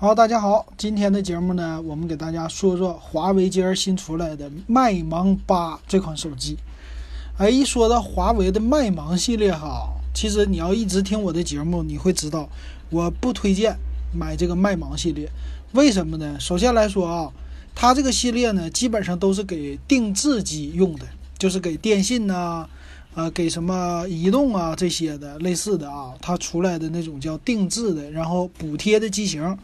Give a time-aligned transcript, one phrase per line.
[0.00, 6.56] 好，大家好，今天的节目呢，我们给大家说说华为今儿新出来的麦芒八这款手机。
[7.36, 12.48] 哎，一说到华为的麦芒系列哈，其实你要一直听我的节目，你会知道
[12.90, 13.76] 我不推荐
[14.14, 15.28] 买这个麦芒系列。
[15.72, 16.38] 为什么呢？
[16.38, 17.32] 首先来说啊，
[17.74, 21.06] 它这个系列呢，基本上都是给定制机用的，
[21.36, 22.64] 就是给电信呐、
[23.14, 29.58] 呃，给什么移动啊这些的类似的啊，它出来的那种叫定制的，然后补贴的机型，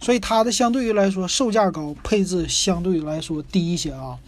[0.00, 4.18] 所以它的相对于来说售价高，配置相对来说低一些啊。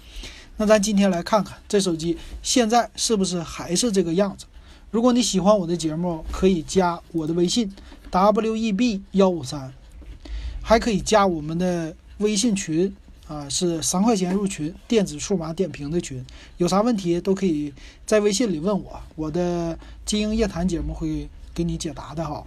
[0.56, 4.44] 那咱今天来看看这手机现在是不是还是这个样子。
[4.90, 7.72] 如果你喜欢我的节目，可以加我的微信
[8.10, 9.72] w e b 幺五三，
[10.60, 12.94] 还可以加我们的微信群
[13.28, 16.22] 啊，是三块钱入群，电子数码点评的群，
[16.56, 17.72] 有啥问题都可以
[18.04, 22.44] 在微信里问我，我的精英夜谈节目会给你解答的哈。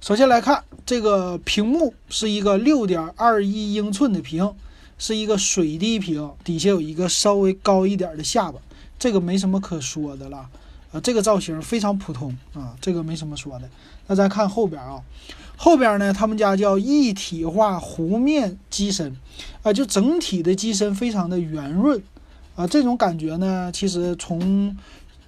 [0.00, 4.54] 首先来看这个屏幕是一个六点二一英寸的屏，
[4.96, 8.58] 是一个水滴屏，底下有一个稍微高一点的下巴，
[8.98, 10.48] 这个没什么可说的了。
[10.90, 13.68] 啊，这个造型非常普通啊，这个没什么说的。
[14.06, 15.02] 那再看后边啊，
[15.54, 19.14] 后边呢，他们家叫一体化弧面机身，
[19.62, 22.02] 啊，就整体的机身非常的圆润，
[22.56, 24.74] 啊，这种感觉呢，其实从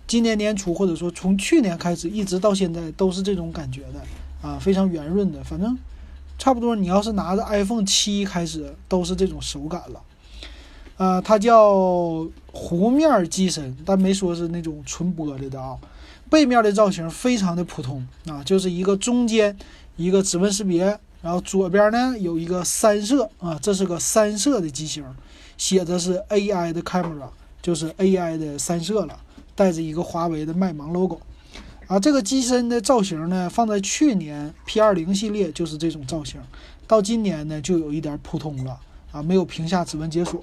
[0.07, 4.01] 今年年初或者说从去年开始一直到现在都是这种感觉的，
[4.43, 5.79] 啊，非常圆润的，反正
[6.37, 10.03] 差不多你要是拿着 iPhone 七开始都是这种手感了。
[10.98, 11.73] 呃，它叫
[12.53, 15.79] 弧面机身，但没说是那种纯玻璃的啊。
[16.29, 19.57] 背面的造型非常的普通啊，就是一个中间
[19.97, 25.05] 一个指纹识别，然后左边呢有一个三摄啊，这是个三摄的机型，
[25.59, 27.29] 写的是 AI 的 camera，
[27.61, 29.19] 就是 AI 的三摄了，
[29.55, 31.20] 带着一个华为的麦芒 logo
[31.86, 31.98] 啊。
[31.98, 36.41] 这个机身的造型呢，放在去年 P20 系列就是这种造型，
[36.86, 38.78] 到今年呢就有一点普通了
[39.11, 40.42] 啊，没有屏下指纹解锁。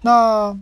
[0.00, 0.58] 那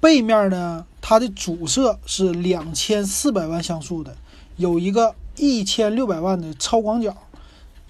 [0.00, 0.86] 背面呢？
[1.02, 4.14] 它的主摄是两千四百万像素的，
[4.56, 7.16] 有一个一千六百万的超广角，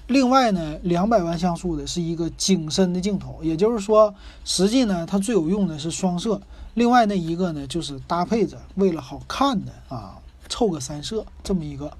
[0.06, 3.40] 另外呢，两百万像素的是一个景深的镜头。
[3.42, 4.14] 也就是说，
[4.44, 6.40] 实际呢，它最有用的是双摄，
[6.74, 10.16] 另外那一个呢，就是搭配着为了好看的啊，
[10.50, 11.90] 凑个三摄这么一个。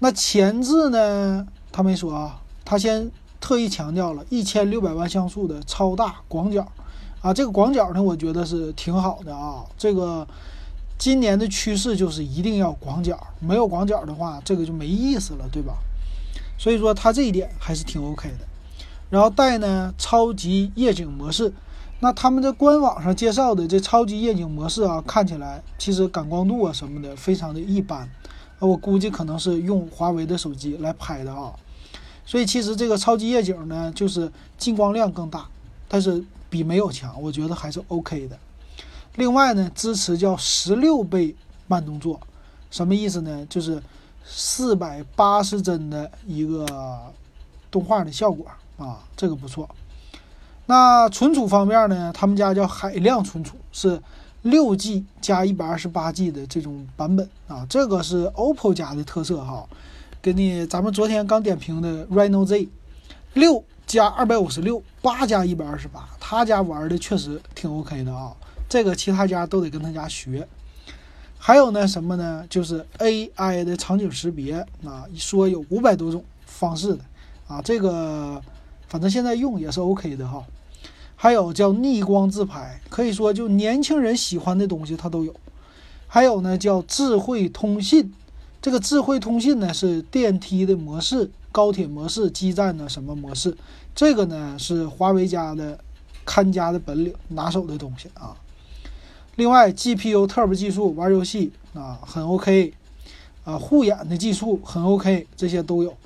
[0.00, 3.10] 那前置呢，他没说啊，他先
[3.40, 6.70] 特意强调了一千六百万像素的超大广角。
[7.20, 9.64] 啊，这个广角呢，我觉得是挺好的啊。
[9.76, 10.26] 这个
[10.96, 15.78] 今年的趋势就是一定要广角，没有广角的话，这个就没意思了，对吧？
[16.56, 18.46] 所以说它这一点还是挺 OK 的。
[19.10, 21.52] 然后带呢超级夜景模式，
[22.00, 28.00] 那他们在官网上介绍的这超级夜景模式啊，看起来其实感光度啊什么的非常的一般。
[28.58, 31.52] 啊，我估计可能是用华为的手机来拍的啊。
[32.24, 35.46] 所以其实这个超级夜景呢，就是进光量更大，
[35.88, 36.24] 但是。
[36.50, 38.38] 比没有强，我觉得还是 OK 的。
[39.16, 41.36] 另外呢，支持叫十六倍
[41.66, 42.18] 慢动作，
[42.70, 43.44] 什么意思呢？
[43.50, 43.82] 就是
[44.24, 46.66] 四百八十帧的一个
[47.70, 48.46] 动画的效果
[48.78, 49.68] 啊，这个不错。
[50.68, 54.00] 那存储方面呢，他们家叫海量存储，是
[54.42, 59.66] 六 G 加一百二十八 G 的这种版本啊，这个是 OPPO 家的特色哈。
[60.22, 62.68] 给你咱们昨天刚点评的 Reno Z
[63.34, 63.64] 六。
[63.88, 68.36] 加二百五十六，八加一百二十八，他家玩的确实挺 OK 的啊。
[68.68, 70.46] 这个其他家都得跟他家学。
[71.38, 72.44] 还有呢，什么呢？
[72.50, 77.00] 就是 AI 的场景识别啊，说有五百多种方式的
[77.46, 77.62] 啊。
[77.62, 78.38] 这个
[78.88, 80.44] 反正现在用也是 OK 的哈。
[81.20, 85.34] 还有叫逆光自拍，可以说就年轻人喜欢的东西它都有。
[86.06, 88.14] 还有呢，叫智慧通信，
[88.62, 91.28] 这个智慧通信呢是电梯的模式。
[91.50, 93.56] 高铁模式、基站的什么模式？
[93.96, 95.76] 这个呢是华为家的
[96.24, 98.36] 看家的本领、拿手的东西啊。
[99.34, 102.72] 另外，GPU Turbo 技术玩游戏啊很 OK，
[103.42, 105.96] 啊护眼的技术很 OK，这些都有。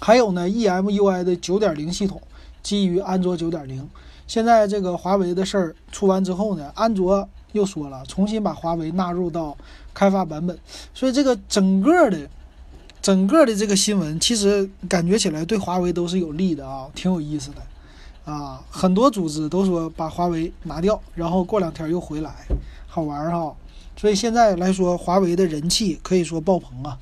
[0.00, 2.20] 还有呢，EMUI 的9.0系统
[2.66, 3.80] 基于安卓9.0。
[4.26, 9.56] 现在这个华为的事儿出完之后呢，安卓又说了重新把华为纳入到
[9.94, 10.58] 开发版本，
[10.92, 12.28] 所以这个整个的。
[13.00, 18.60] 整个的这个新闻其实感觉起来对华为都是有利的啊，挺有意思的啊。
[18.68, 22.34] 很多组织都说把华为拿掉，然后过两天又回来，
[22.88, 23.54] 好玩哈。
[23.96, 26.98] 所以现在来说，华为的人气可以说爆棚啊。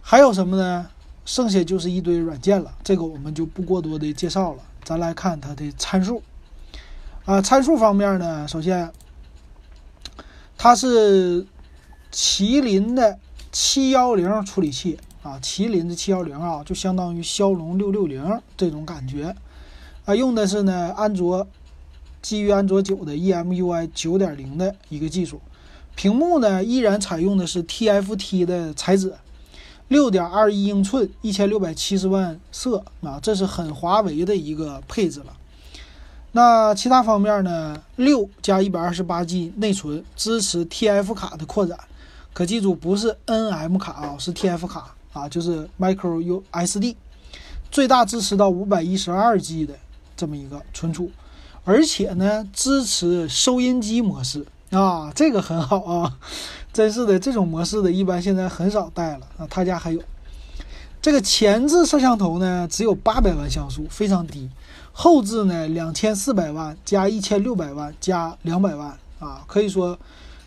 [0.00, 0.86] 还有什么呢？
[1.30, 4.62] 剩下就是一堆软件了，这个我们就不过多的介绍了。
[4.82, 6.20] 咱来看它的参数
[7.24, 8.90] 啊，参数方面呢，首先
[10.58, 11.46] 它是
[12.10, 13.16] 麒麟的。
[13.52, 19.34] 七幺零处理器啊，麒麟的七幺零啊，就相当于骁龙六六零这种感觉
[20.04, 20.14] 啊。
[20.14, 21.46] 用的是呢安卓
[22.22, 25.40] 基于安卓九的 EMUI 九点零的一个技术，
[25.96, 29.14] 屏幕呢依然采用的是 TFT 的材质，
[29.90, 35.36] 六点二一英寸，一千六百七十万色啊，这是很华为的一个配置了。
[36.30, 37.82] 那其他方面呢？
[37.96, 41.76] 六加一百二十八 G 内存，支持 TF 卡的扩展。
[42.32, 46.96] 可记住，不是 NM 卡啊，是 TF 卡啊，就是 Micro U S D，
[47.72, 49.74] 最大支持到五百一十二 G 的
[50.16, 51.10] 这么一个存储，
[51.64, 56.18] 而且呢，支持收音机模式啊，这个很好啊，
[56.72, 60.00] 真是的，这种模式的一般现在很少带了啊，他家还有。
[61.02, 64.48] 这个前置摄像头呢，只有八百万像素，非常低。
[64.92, 69.98] 后置呢，两千四百万加一千六百万加两百万啊，可以说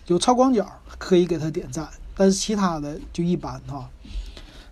[0.07, 0.65] 有超广角，
[0.97, 1.87] 可以给它点赞。
[2.15, 3.89] 但是其他的就一般哈。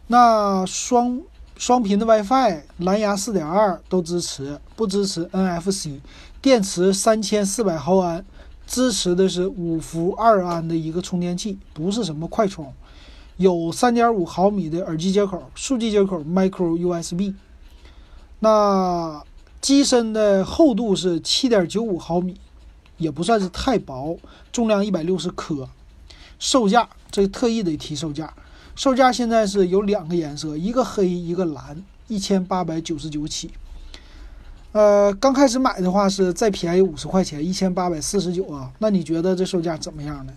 [0.07, 1.19] 那双
[1.57, 5.99] 双频的 WiFi、蓝牙四点二都支持，不支持 NFC。
[6.41, 8.23] 电池三千四百毫安，
[8.71, 12.73] 支持的是五伏二安的一个充电器，不是什么快充。
[13.35, 17.33] 有三点五毫米的耳机接口，数据接口 Micro USB。
[18.39, 19.21] 那
[19.59, 22.39] 机身的厚度是七点九五毫米，
[22.95, 24.17] 也不算是太薄，
[24.53, 25.67] 重量一百六十克。
[26.39, 28.33] 售价这特意得提售价，
[28.73, 33.51] 售价现在是有两个颜色，一个黑一个蓝，一千八百九十九起。
[34.73, 38.71] 呃，刚开始买的话是再便宜五十块钱，一千八百四十九啊。
[38.79, 40.33] 那你觉得这售价怎么样呢？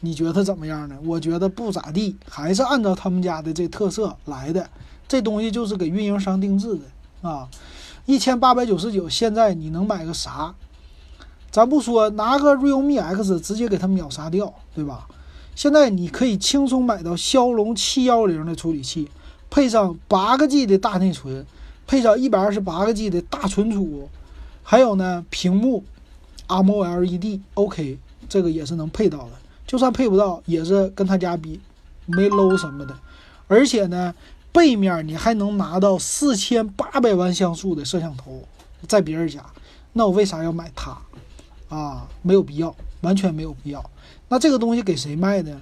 [0.00, 0.96] 你觉得怎么样呢？
[1.04, 4.68] 我觉得不咋地，还是按照他们家的这特色来的。
[5.08, 7.48] 这东西就是给运营商定制的啊，
[8.06, 9.08] 一千八百九十九。
[9.08, 10.54] 现在你能买个啥？
[11.50, 15.06] 咱不说拿个 realme X 直接给它秒杀掉，对吧？
[15.54, 19.08] 现在你可以轻松买到骁龙七幺零的处理器，
[19.50, 21.46] 配上八个 G 的大内存，
[21.86, 24.08] 配上一百二十八个 G 的大存储，
[24.62, 25.84] 还有呢屏幕
[26.48, 27.98] AMOLED，OK，
[28.28, 29.32] 这个也是能配到的。
[29.66, 31.60] 就算配不到，也是跟他家比
[32.06, 32.96] 没 low 什么的，
[33.48, 34.14] 而且呢，
[34.52, 38.46] 背面你还能拿到四千八百万像素的摄像头，
[38.86, 39.44] 在别人家，
[39.94, 40.98] 那我为啥要买它？
[41.70, 43.82] 啊，没有必要，完全没有必要。
[44.28, 45.58] 那这个东西给谁卖的？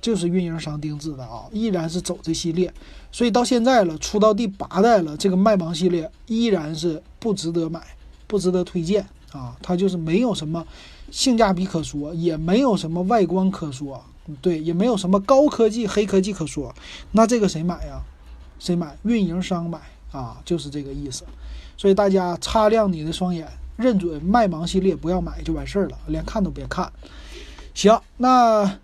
[0.00, 2.72] 就是运营商定制的啊，依然是走这系列，
[3.12, 7.80] 所以到现在了，出到第八代了，这个麦芒系列依然是不值得买，
[8.26, 10.66] 不值得推荐啊，它就是没有什么。
[11.10, 14.00] 性价比可说，也没有什么外观可说，
[14.40, 16.72] 对，也没有什么高科技、黑科技可说。
[17.10, 18.00] 那这个谁买呀？
[18.60, 18.96] 谁买？
[19.02, 19.80] 运营商买
[20.12, 21.24] 啊，就是这个意思。
[21.76, 26.88] 所以大家擦亮你的双眼，认准麦芒系列，不要买就完事儿了，连看都别看。
[27.74, 28.78] 行，那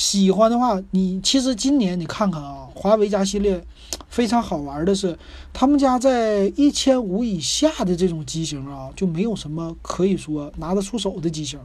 [0.00, 3.62] 喜欢的话，你其实今年你看看啊，华为家系列。
[4.08, 5.16] 非常好玩的是，
[5.52, 11.60] 他们家在一千五以下的这种机型啊，就没有什么可以说拿得出手的机型，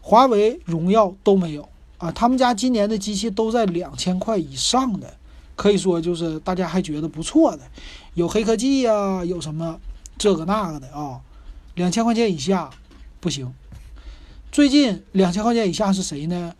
[0.00, 1.68] 华为、荣耀都没有
[1.98, 2.10] 啊。
[2.10, 5.14] 他们家今年的机器都在两千块以上的，
[5.54, 7.62] 可以说就是大家还觉得不错的，
[8.14, 9.78] 有黑科技呀，有什么
[10.16, 11.20] 这个那个的啊。
[11.74, 12.70] 两千块钱以下
[13.20, 13.52] 不行。
[14.50, 16.54] 最近两千块钱以下是谁呢？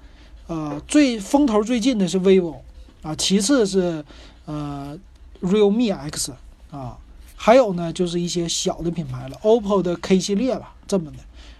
[0.46, 2.56] 呃，最风头最近的是 vivo
[3.02, 4.04] 啊，其次是
[4.44, 4.98] 呃。
[5.42, 6.32] realme X
[6.70, 6.96] 啊，
[7.36, 11.18] 还有呢，就是一些小的品牌了，OPPO 的 K 系列吧，这么的，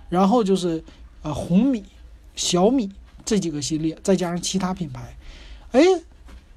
[0.08, 0.82] 然后就是
[1.20, 1.84] 呃红米、
[2.34, 2.90] 小米
[3.22, 5.14] 这几个系列，再加上其他品牌，
[5.72, 5.82] 哎，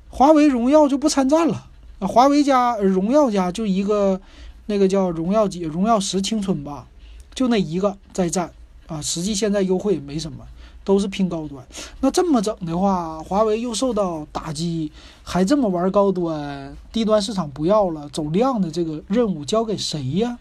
[0.07, 1.67] 华为、荣耀就不参战了
[1.99, 4.19] 啊，华为家、荣耀家就一个
[4.67, 6.87] 那个叫荣耀几、荣耀十青春吧，
[7.35, 8.49] 就那一个在战
[8.87, 10.47] 啊，实际现在优惠没什么。
[10.83, 11.63] 都是拼高端，
[12.01, 14.91] 那这么整的话，华为又受到打击，
[15.23, 20.39] 还这么玩高端，低端市场不要了，走量的这个任务交给谁呀？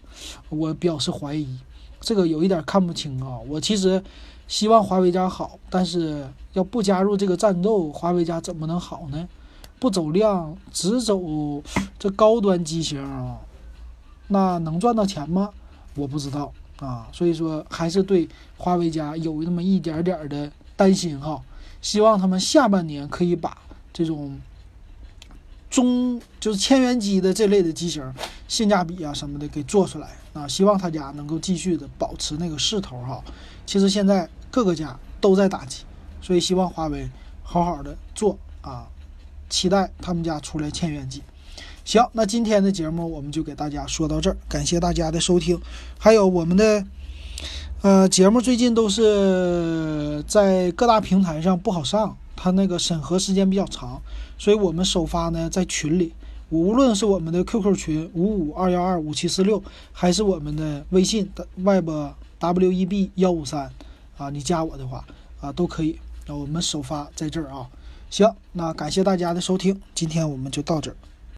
[0.49, 1.47] 我表示怀疑，
[1.99, 3.37] 这个有一点看不清啊。
[3.47, 4.03] 我其实
[4.47, 9.27] 希望华为家好，但是要不加入这个战斗，华为家怎么能好呢？
[9.79, 11.21] 不走量，只走
[11.99, 13.37] 这高端机型，
[14.27, 15.51] 那能赚到钱吗？
[15.95, 16.51] 我不知道。
[16.79, 21.41] 啊，所以说还是对华为家有那么一点点的担心哈，
[21.81, 23.57] 希望他们下半年可以把
[23.91, 24.39] 这种
[25.69, 28.01] 中就是千元机的这类的机型
[28.47, 33.21] 性价比啊什么的给做出来啊，希望他家能够继续的保持那个势头哈。
[33.65, 35.83] 其实现在各个家都在打击，
[36.21, 37.09] 所以希望华为
[37.43, 38.87] 好好的做啊，
[39.49, 41.21] 期待他们家出来千元机。
[41.89, 45.59] 行，那今天的节目我们就给大家说到这儿，感谢大家的收听。
[45.97, 46.85] 还有我们的
[47.81, 53.99] 呃节目最近都是在各大平台上不好上，它那个审核时间比较长，
[54.37, 56.13] 所以我们首发呢在群里，
[56.51, 61.89] 无论是我们的 QQ 群五五二幺二五七四六，还是我们的微信的 web
[62.37, 63.67] w e b 幺五三
[64.15, 65.03] 啊，你加我的话
[65.41, 65.97] 啊都可以。
[66.27, 67.67] 那我们首发在这儿啊，
[68.11, 70.95] 行，那感谢大家的收听，今天我们就到这儿。